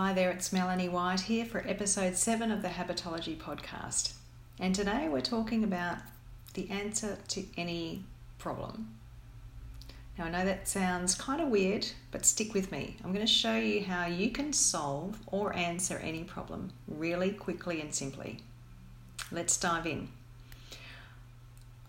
[0.00, 4.12] Hi there, it's Melanie White here for episode 7 of the Habitology podcast.
[4.60, 5.96] And today we're talking about
[6.54, 8.04] the answer to any
[8.38, 8.94] problem.
[10.16, 12.96] Now, I know that sounds kind of weird, but stick with me.
[13.02, 17.80] I'm going to show you how you can solve or answer any problem really quickly
[17.80, 18.38] and simply.
[19.32, 20.10] Let's dive in.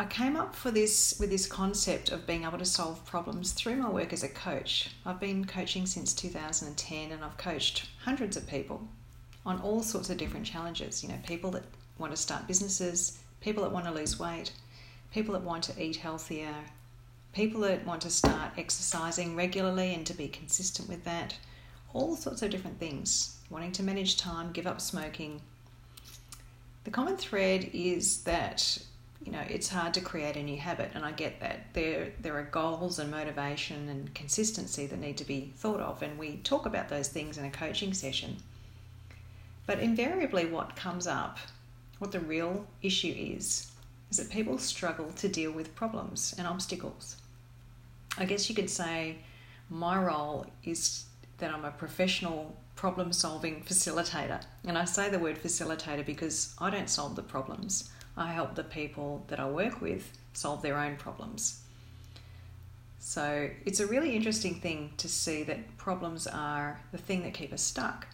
[0.00, 3.74] I came up for this with this concept of being able to solve problems through
[3.76, 4.90] my work as a coach.
[5.04, 8.86] I've been coaching since 2010 and I've coached hundreds of people
[9.44, 11.02] on all sorts of different challenges.
[11.02, 11.64] You know, people that
[11.98, 14.52] want to start businesses, people that want to lose weight,
[15.12, 16.54] people that want to eat healthier,
[17.32, 21.36] people that want to start exercising regularly and to be consistent with that,
[21.92, 23.36] all sorts of different things.
[23.50, 25.40] Wanting to manage time, give up smoking.
[26.84, 28.78] The common thread is that
[29.24, 31.72] you know it's hard to create a new habit and i get that.
[31.72, 36.18] There there are goals and motivation and consistency that need to be thought of and
[36.18, 38.36] we talk about those things in a coaching session.
[39.66, 41.38] But invariably what comes up
[41.98, 43.70] what the real issue is
[44.10, 47.16] is that people struggle to deal with problems and obstacles.
[48.16, 49.18] I guess you could say
[49.70, 51.04] my role is
[51.38, 56.70] that i'm a professional problem solving facilitator and i say the word facilitator because i
[56.70, 60.96] don't solve the problems I help the people that I work with solve their own
[60.96, 61.60] problems.
[62.98, 67.52] So it's a really interesting thing to see that problems are the thing that keep
[67.52, 68.06] us stuck.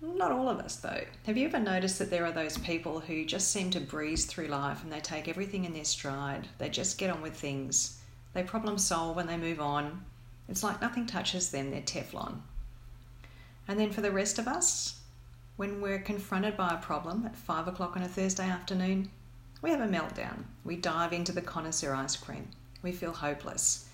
[0.00, 1.04] Not all of us, though.
[1.26, 4.46] Have you ever noticed that there are those people who just seem to breeze through
[4.46, 6.48] life and they take everything in their stride?
[6.56, 8.00] They just get on with things.
[8.32, 10.02] They problem solve and they move on.
[10.48, 12.38] It's like nothing touches them, they're Teflon.
[13.68, 14.99] And then for the rest of us,
[15.56, 19.10] when we're confronted by a problem at five o'clock on a Thursday afternoon,
[19.62, 20.44] we have a meltdown.
[20.64, 22.48] We dive into the connoisseur ice cream.
[22.82, 23.88] We feel hopeless.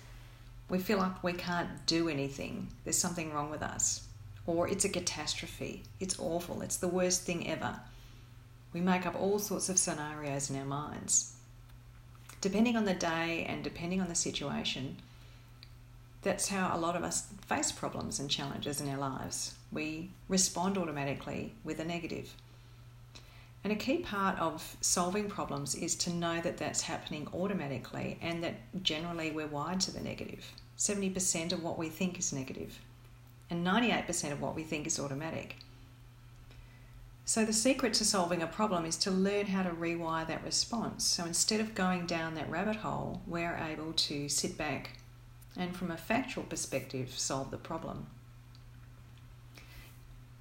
[0.69, 2.67] We feel like we can't do anything.
[2.83, 4.07] There's something wrong with us.
[4.45, 5.83] Or it's a catastrophe.
[5.99, 6.61] It's awful.
[6.61, 7.79] It's the worst thing ever.
[8.73, 11.33] We make up all sorts of scenarios in our minds.
[12.39, 14.97] Depending on the day and depending on the situation,
[16.27, 19.55] that's how a lot of us face problems and challenges in our lives.
[19.71, 22.33] We respond automatically with a negative.
[23.63, 28.43] And a key part of solving problems is to know that that's happening automatically and
[28.43, 30.51] that generally we're wired to the negative.
[30.77, 32.77] 70% of what we think is negative,
[33.49, 35.55] and 98% of what we think is automatic.
[37.25, 41.03] So, the secret to solving a problem is to learn how to rewire that response.
[41.03, 44.91] So, instead of going down that rabbit hole, we're able to sit back
[45.57, 48.07] and from a factual perspective solve the problem.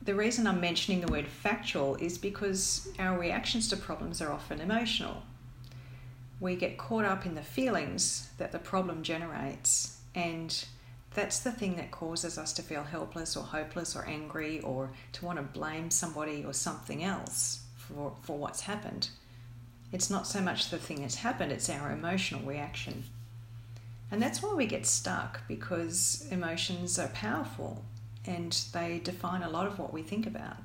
[0.03, 4.61] The reason I'm mentioning the word factual is because our reactions to problems are often
[4.61, 5.23] emotional.
[6.39, 10.65] We get caught up in the feelings that the problem generates, and
[11.15, 15.25] that's the thing that causes us to feel helpless or hopeless or angry or to
[15.25, 19.09] want to blame somebody or something else for, for what's happened.
[19.93, 23.05] It's not so much the thing that's happened, it's our emotional reaction.
[24.11, 27.85] And that's why we get stuck because emotions are powerful
[28.25, 30.57] and they define a lot of what we think about.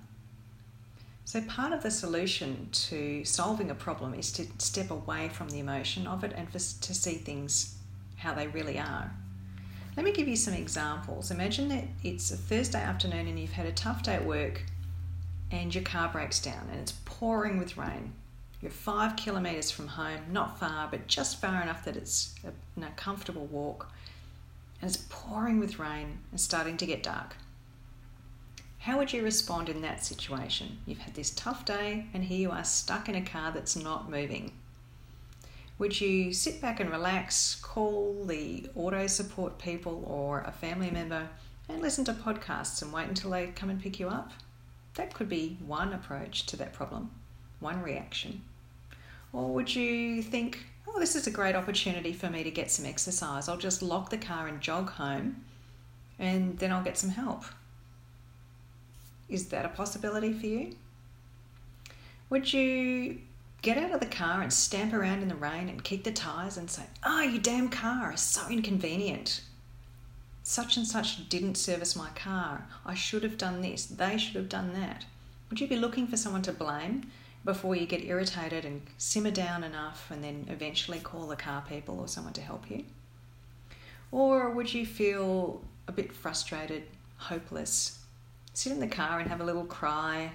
[1.26, 5.60] So, part of the solution to solving a problem is to step away from the
[5.60, 7.78] emotion of it and to see things
[8.18, 9.12] how they really are.
[9.96, 11.32] Let me give you some examples.
[11.32, 14.64] Imagine that it's a Thursday afternoon and you've had a tough day at work
[15.52, 18.14] and your car breaks down and it's pouring with rain.
[18.62, 22.90] You're five kilometres from home, not far, but just far enough that it's a, a
[22.96, 23.92] comfortable walk.
[24.82, 27.36] And it's pouring with rain and starting to get dark.
[28.80, 30.80] How would you respond in that situation?
[30.86, 34.10] You've had this tough day, and here you are stuck in a car that's not
[34.10, 34.52] moving.
[35.78, 41.30] Would you sit back and relax, call the auto support people or a family member,
[41.68, 44.32] and listen to podcasts and wait until they come and pick you up?
[44.96, 47.12] That could be one approach to that problem,
[47.60, 48.42] one reaction.
[49.34, 52.86] Or would you think, oh, this is a great opportunity for me to get some
[52.86, 53.48] exercise?
[53.48, 55.44] I'll just lock the car and jog home
[56.20, 57.46] and then I'll get some help.
[59.30, 60.76] Is that a possibility for you?
[62.30, 63.20] Would you
[63.62, 66.58] get out of the car and stamp around in the rain and kick the tyres
[66.58, 69.42] and say, oh, you damn car is so inconvenient.
[70.44, 72.68] Such and such didn't service my car.
[72.86, 73.86] I should have done this.
[73.86, 75.06] They should have done that.
[75.50, 77.12] Would you be looking for someone to blame
[77.44, 82.00] before you get irritated and simmer down enough and then eventually call the car people
[82.00, 82.84] or someone to help you?
[84.12, 86.84] Or would you feel a bit frustrated,
[87.18, 88.00] hopeless,
[88.54, 90.32] sit in the car and have a little cry,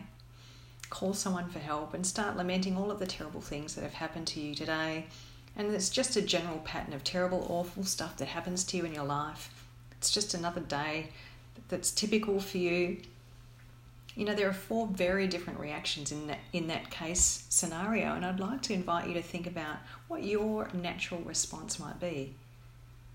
[0.91, 4.26] call someone for help, and start lamenting all of the terrible things that have happened
[4.29, 5.06] to you today?
[5.56, 8.94] And it's just a general pattern of terrible, awful stuff that happens to you in
[8.94, 9.64] your life.
[9.93, 11.11] It's just another day
[11.69, 12.99] that's typical for you.
[14.16, 18.24] You know, there are four very different reactions in that, in that case scenario, and
[18.24, 19.76] I'd like to invite you to think about
[20.08, 22.34] what your natural response might be.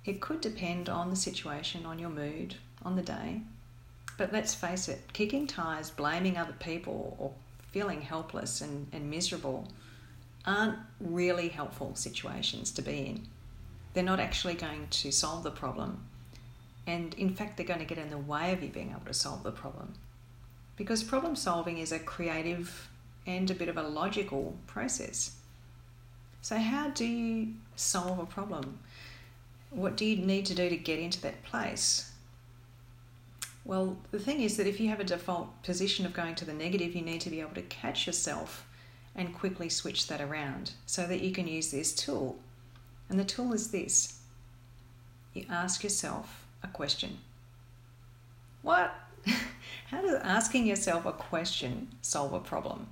[0.05, 2.55] It could depend on the situation, on your mood,
[2.85, 3.41] on the day.
[4.15, 7.31] But let's face it, kicking tires, blaming other people, or
[7.71, 9.67] feeling helpless and, and miserable
[10.45, 13.27] aren't really helpful situations to be in.
[13.93, 16.05] They're not actually going to solve the problem.
[16.85, 19.13] And in fact, they're going to get in the way of you being able to
[19.13, 19.93] solve the problem.
[20.81, 22.89] Because problem solving is a creative
[23.27, 25.35] and a bit of a logical process.
[26.41, 28.79] So, how do you solve a problem?
[29.69, 32.11] What do you need to do to get into that place?
[33.63, 36.51] Well, the thing is that if you have a default position of going to the
[36.51, 38.65] negative, you need to be able to catch yourself
[39.15, 42.39] and quickly switch that around so that you can use this tool.
[43.07, 44.19] And the tool is this
[45.35, 47.19] you ask yourself a question.
[48.63, 48.95] What?
[49.91, 52.87] How does asking yourself a question solve a problem?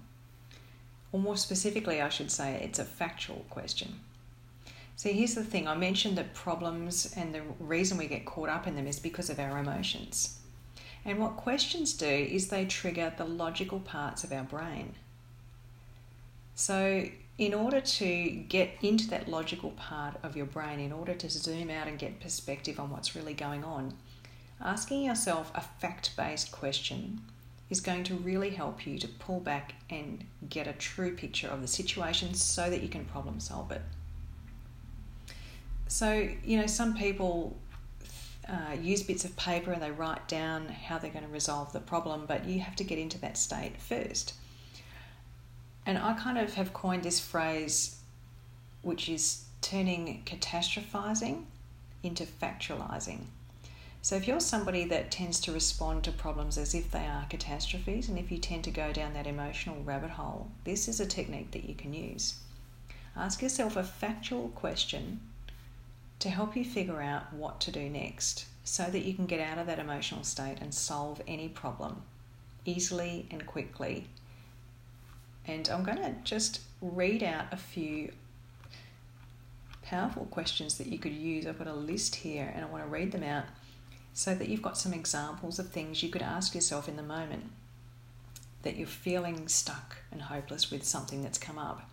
[1.13, 4.01] Or more specifically, I should say, it's a factual question.
[4.97, 8.67] See, here's the thing I mentioned that problems and the reason we get caught up
[8.67, 10.39] in them is because of our emotions.
[11.05, 14.95] And what questions do is they trigger the logical parts of our brain.
[16.53, 17.05] So,
[17.37, 21.69] in order to get into that logical part of your brain, in order to zoom
[21.69, 23.93] out and get perspective on what's really going on,
[24.61, 27.21] asking yourself a fact based question
[27.69, 31.61] is going to really help you to pull back and get a true picture of
[31.61, 33.81] the situation so that you can problem solve it.
[35.87, 37.55] So, you know, some people
[38.47, 41.79] uh, use bits of paper and they write down how they're going to resolve the
[41.79, 44.33] problem, but you have to get into that state first.
[45.85, 47.97] And I kind of have coined this phrase,
[48.81, 51.45] which is turning catastrophizing
[52.03, 53.21] into factualizing.
[54.01, 58.07] So, if you're somebody that tends to respond to problems as if they are catastrophes,
[58.07, 61.51] and if you tend to go down that emotional rabbit hole, this is a technique
[61.51, 62.35] that you can use.
[63.15, 65.19] Ask yourself a factual question
[66.19, 69.57] to help you figure out what to do next so that you can get out
[69.57, 72.03] of that emotional state and solve any problem
[72.65, 74.07] easily and quickly.
[75.45, 78.11] And I'm going to just read out a few
[79.81, 81.47] powerful questions that you could use.
[81.47, 83.45] I've got a list here and I want to read them out
[84.13, 87.51] so that you've got some examples of things you could ask yourself in the moment
[88.63, 91.89] that you're feeling stuck and hopeless with something that's come up.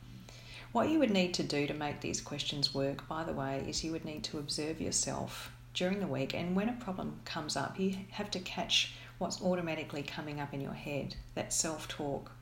[0.72, 3.84] What you would need to do to make these questions work, by the way, is
[3.84, 7.78] you would need to observe yourself during the week, and when a problem comes up,
[7.78, 12.32] you have to catch what's automatically coming up in your head that self talk,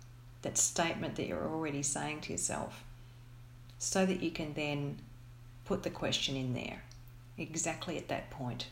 [0.42, 2.82] that statement that you're already saying to yourself,
[3.78, 4.98] so that you can then
[5.64, 6.82] put the question in there
[7.36, 8.66] exactly at that point.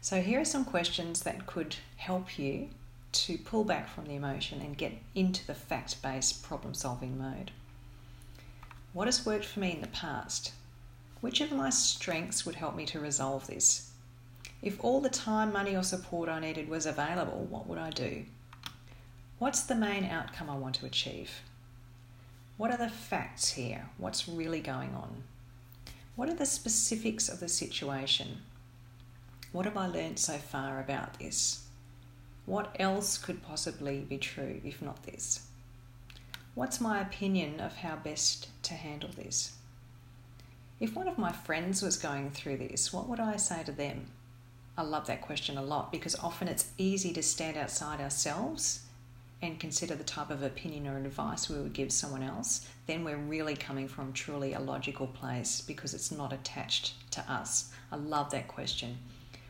[0.00, 2.68] So, here are some questions that could help you
[3.10, 7.50] to pull back from the emotion and get into the fact based problem solving mode.
[8.92, 10.52] What has worked for me in the past?
[11.20, 13.90] Which of my strengths would help me to resolve this?
[14.62, 18.24] If all the time, money, or support I needed was available, what would I do?
[19.38, 21.42] What's the main outcome I want to achieve?
[22.56, 23.88] What are the facts here?
[23.98, 25.22] What's really going on?
[26.16, 28.42] What are the specifics of the situation?
[29.52, 31.64] What have I learned so far about this?
[32.44, 35.46] What else could possibly be true if not this?
[36.54, 39.52] What's my opinion of how best to handle this?
[40.80, 44.08] If one of my friends was going through this, what would I say to them?
[44.76, 48.82] I love that question a lot because often it's easy to stand outside ourselves
[49.40, 52.68] and consider the type of opinion or advice we would give someone else.
[52.86, 57.72] Then we're really coming from truly a logical place because it's not attached to us.
[57.90, 58.98] I love that question.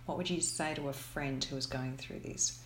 [0.08, 2.60] What would you say to a friend who is going through this?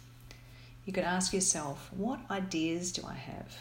[0.86, 3.56] You could ask yourself, what ideas do I have?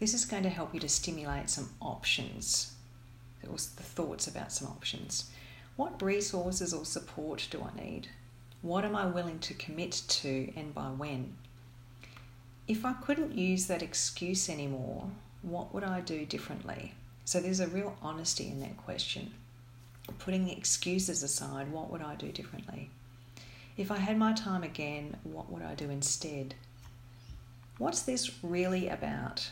[0.00, 2.72] This is going to help you to stimulate some options,
[3.46, 5.30] or the thoughts about some options.
[5.76, 8.08] What resources or support do I need?
[8.62, 11.36] What am I willing to commit to and by when?
[12.66, 15.10] If I couldn't use that excuse anymore,
[15.42, 16.94] what would I do differently?
[17.26, 19.32] So there's a real honesty in that question.
[20.18, 22.88] Putting the excuses aside, what would I do differently?
[23.78, 26.56] If I had my time again, what would I do instead?
[27.78, 29.50] What's this really about?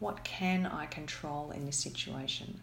[0.00, 2.60] What can I control in this situation?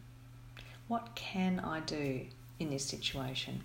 [0.88, 2.26] What can I do
[2.58, 3.62] in this situation?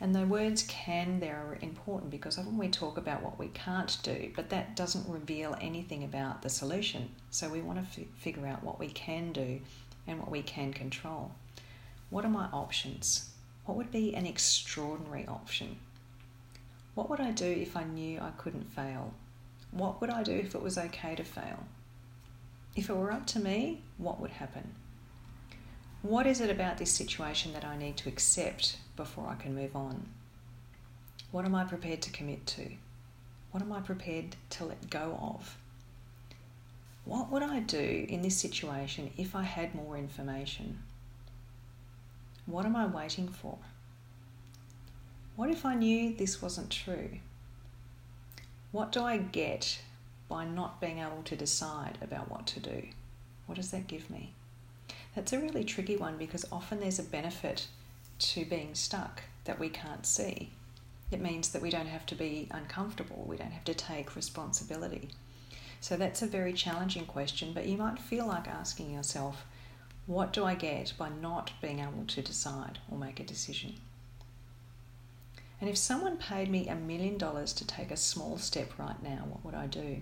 [0.00, 3.96] And the words can there are important because often we talk about what we can't
[4.02, 7.10] do, but that doesn't reveal anything about the solution.
[7.30, 9.60] So we want to f- figure out what we can do
[10.08, 11.30] and what we can control.
[12.08, 13.30] What are my options?
[13.64, 15.76] What would be an extraordinary option?
[17.00, 19.14] What would I do if I knew I couldn't fail?
[19.70, 21.64] what would I do if it was okay to fail?
[22.76, 24.74] If it were up to me, what would happen?
[26.02, 29.74] What is it about this situation that I need to accept before I can move
[29.74, 30.10] on?
[31.30, 32.68] What am I prepared to commit to?
[33.50, 35.56] What am I prepared to let go of?
[37.06, 40.80] What would I do in this situation if I had more information?
[42.44, 43.56] What am I waiting for?
[45.40, 47.12] What if I knew this wasn't true?
[48.72, 49.80] What do I get
[50.28, 52.88] by not being able to decide about what to do?
[53.46, 54.34] What does that give me?
[55.14, 57.68] That's a really tricky one because often there's a benefit
[58.18, 60.50] to being stuck that we can't see.
[61.10, 65.08] It means that we don't have to be uncomfortable, we don't have to take responsibility.
[65.80, 69.46] So that's a very challenging question, but you might feel like asking yourself,
[70.06, 73.76] what do I get by not being able to decide or make a decision?
[75.60, 79.26] And if someone paid me a million dollars to take a small step right now,
[79.28, 79.98] what would I do?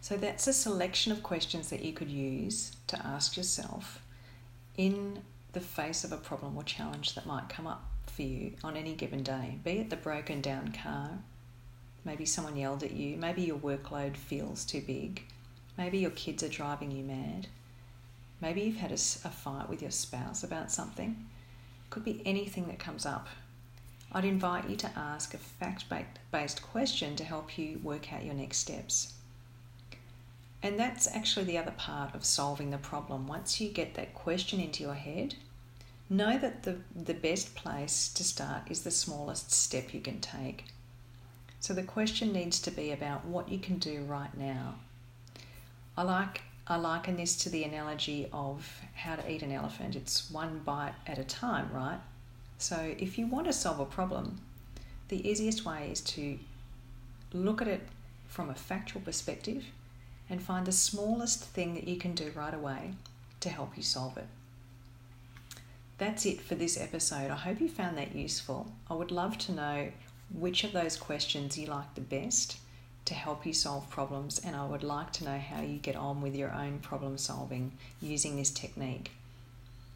[0.00, 4.00] So that's a selection of questions that you could use to ask yourself
[4.76, 8.76] in the face of a problem or challenge that might come up for you on
[8.76, 11.10] any given day, be it the broken down car,
[12.04, 15.22] maybe someone yelled at you, maybe your workload feels too big,
[15.76, 17.48] maybe your kids are driving you mad,
[18.40, 21.26] maybe you've had a, a fight with your spouse about something.
[21.86, 23.28] It could be anything that comes up
[24.12, 25.84] I'd invite you to ask a fact
[26.32, 29.14] based question to help you work out your next steps.
[30.62, 33.26] And that's actually the other part of solving the problem.
[33.26, 35.36] Once you get that question into your head,
[36.10, 40.64] know that the, the best place to start is the smallest step you can take.
[41.60, 44.76] So the question needs to be about what you can do right now.
[45.96, 49.96] I like I liken this to the analogy of how to eat an elephant.
[49.96, 51.98] It's one bite at a time, right?
[52.60, 54.38] So, if you want to solve a problem,
[55.08, 56.38] the easiest way is to
[57.32, 57.80] look at it
[58.28, 59.64] from a factual perspective
[60.28, 62.92] and find the smallest thing that you can do right away
[63.40, 64.26] to help you solve it.
[65.96, 67.30] That's it for this episode.
[67.30, 68.70] I hope you found that useful.
[68.90, 69.88] I would love to know
[70.30, 72.58] which of those questions you like the best
[73.06, 76.20] to help you solve problems, and I would like to know how you get on
[76.20, 79.12] with your own problem solving using this technique.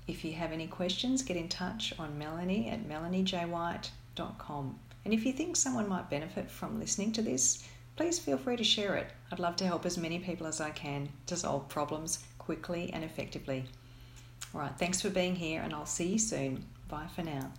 [0.06, 4.78] If you have any questions, get in touch on melanie at melaniejwhite.com.
[5.04, 7.64] And if you think someone might benefit from listening to this,
[7.96, 9.08] please feel free to share it.
[9.30, 13.04] I'd love to help as many people as I can to solve problems quickly and
[13.04, 13.64] effectively.
[14.54, 16.64] All right, thanks for being here, and I'll see you soon.
[16.88, 17.52] Bye for now.